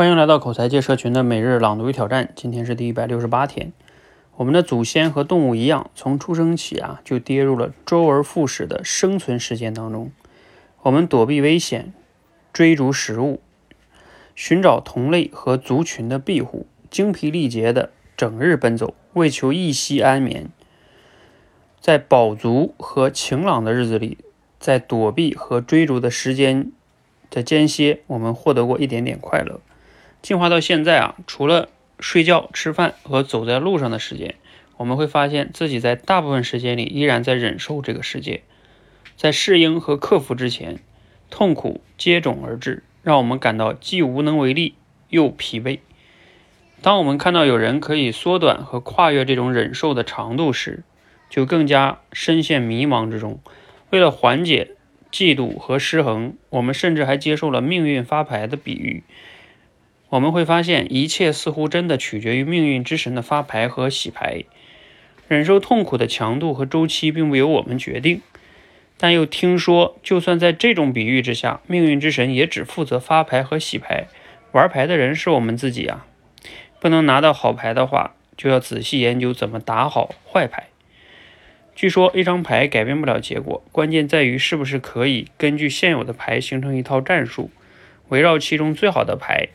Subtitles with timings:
[0.00, 3.70] 欢迎来到口才界社群的每日朗读与挑战，今天是第一百六十八天。
[4.36, 10.10] 我们的祖先和动物一样，从出生起啊就跌入了周而复始的生存实践当中。
[10.84, 11.92] 我们躲避危险，
[12.50, 13.42] 追逐食物，
[14.34, 20.48] 寻找同类和族群的庇护，精疲力竭的整日奔走，为求一息安眠。
[21.78, 24.16] 在饱足和晴朗的日子里，
[24.58, 26.72] 在躲避和追逐的时间
[27.28, 29.60] 的间歇，我们获得过一点点快乐。
[30.22, 31.68] 进化到现在啊，除了
[31.98, 34.34] 睡觉、吃饭和走在路上的时间，
[34.76, 38.42] 我们会发现自己在大部分时间里依然在忍受这个世界。
[39.16, 40.80] 在适应和克服之前，
[41.28, 44.74] 痛苦接踵而至，让我们感到既无能为力
[45.08, 45.80] 又疲惫。
[46.80, 50.82] 当我们看到有人可以缩短和跨越这种忍受的长度时，
[51.28, 53.40] 就更加深陷迷茫之中。
[53.90, 54.76] 为了缓解
[55.12, 59.02] 嫉妒和失衡，我们甚至还接受了命运发牌的比喻。
[60.10, 64.42] 我们会发现，一切似乎真的取决于命运之神的发牌和洗牌。
[65.28, 68.20] 忍受痛苦的强度和周期并不由我们决定，
[68.98, 74.08] 但又听说，就算在这种比喻之下，命运之神也只负责发牌和洗牌，
[74.50, 76.04] 玩牌的人是我们自己啊！
[76.80, 80.66] 不能拿到好牌的话，就要仔细研究怎么打好坏牌。
[81.76, 87.52] 据说，一张牌改变不了结果，关键在于是不是可以根据现有的牌形成一套战术，
[88.08, 89.50] 围绕其中最好的牌。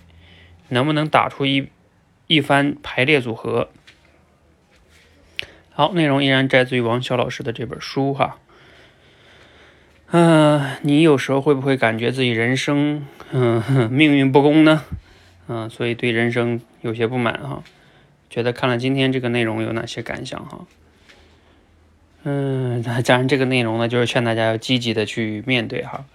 [0.70, 1.70] 能不能打出一
[2.28, 3.70] 一番排列组合？
[5.72, 8.38] 好，内容依然摘自于王潇老师的这本书哈。
[10.12, 14.84] 嗯，你有时候会不会感觉自己人生嗯命运不公呢？
[15.48, 17.64] 嗯，所以对人生有些不满哈。
[18.30, 20.66] 觉得看了今天这个内容有哪些感想哈？
[22.24, 26.06] 嗯，当然这个内容呢，就是劝大家要积极的去面对哈。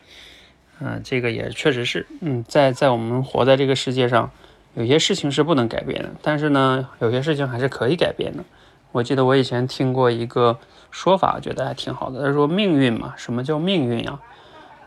[0.80, 4.32] 嗯，这个也确实是，嗯，在在我们活在这个世界上，
[4.74, 8.44] 有些事情是不能改变的，但是呢，有些事情还是可以改变的。
[8.92, 10.58] 我记得我以前听过一个
[10.90, 12.24] 说法，觉得还挺好的。
[12.24, 14.20] 他说命运嘛，什么叫命运啊？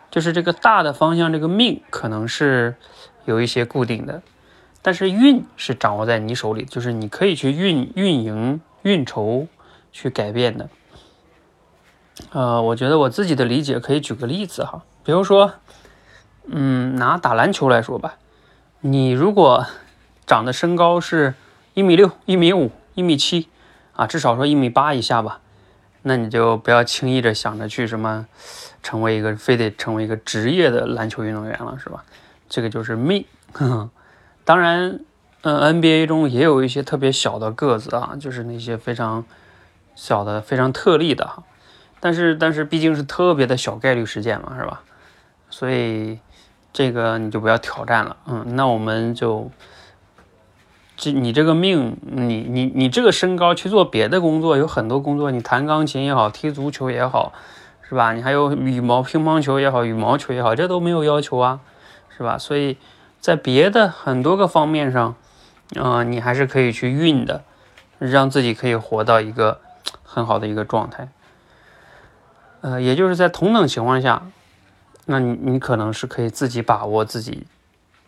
[0.10, 2.76] 就是这个大的方向，这个命可能是
[3.26, 4.22] 有一些固定的，
[4.82, 9.48] 但是运是掌握在你手里，就是你可以去运运营、运筹
[9.92, 10.70] 去改变的。
[12.32, 15.52] 呃，我觉得我自己的理解可以举个例子哈，比如说。
[16.46, 18.16] 嗯，拿打篮球来说吧，
[18.86, 19.66] 你如果
[20.26, 21.36] 长的身高是
[21.74, 23.48] 一米六、一米五、一米七
[23.94, 25.40] 啊，至少说一米八以下吧，
[26.02, 28.28] 那你就不要轻易的想着去什么
[28.82, 32.04] 成为一个非得成为一个职业的篮球运动员了，是吧？
[32.50, 33.24] 这个就是命。
[34.44, 35.00] 当然，
[35.44, 39.24] 嗯，NBA 中也有一些特别小的个子啊，就是那些非常
[39.96, 41.42] 小的、非常特例的哈。
[42.02, 44.82] 但是，但是毕竟是特别的小概率事件嘛，是吧？
[45.50, 46.20] 所以。
[46.74, 49.52] 这个你就不要挑战了，嗯，那我们就，
[50.98, 57.32] 这你这个命，你你你这个身高去做别的工作，有很多工作，你弹钢琴也好，踢足球也好，
[57.88, 58.14] 是吧？
[58.14, 61.60] 你还有羽毛乒乓球也好，羽毛球也好，这都没有要求啊，
[62.18, 62.40] 是吧？
[62.40, 62.78] 所以
[63.20, 65.16] 在别的很多个方面上，
[65.80, 67.44] 啊，你还是可以去运的，
[68.00, 69.60] 让自己可以活到一个
[70.02, 71.08] 很好的一个状态，
[72.62, 74.24] 呃，也就是在同等情况下。
[75.06, 77.46] 那你你可能是可以自己把握自己，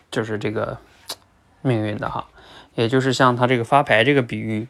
[0.10, 0.78] 就是这个
[1.62, 2.28] 命运的哈，
[2.76, 4.68] 也就是像他这个发牌这个比喻，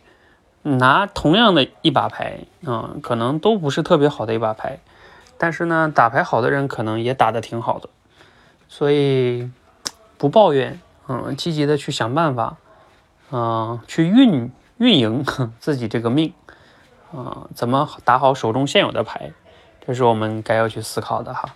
[0.64, 4.80] 拿同样的一把牌，嗯，可能都不是特别好的一把牌，
[5.38, 7.90] 但是呢，打牌好的人可能也打得挺好的，
[8.68, 9.52] 所以
[10.18, 12.58] 不抱怨，嗯，积极的去想办法，
[13.32, 15.24] 嗯，去运运营
[15.60, 16.34] 自己这个命，
[17.14, 19.32] 嗯，怎么打好手中现有的牌，
[19.86, 21.54] 这是我们该要去思考的哈。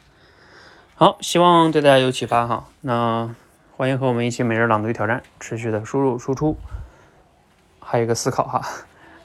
[0.99, 2.65] 好，希望对大家有启发哈。
[2.81, 3.33] 那
[3.77, 6.57] 欢迎和我们一起每日朗读挑战，持续的输入输出，
[7.79, 8.61] 还有一个思考哈，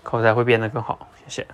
[0.05, 1.09] 口才会变得更好。
[1.27, 1.49] 谢谢。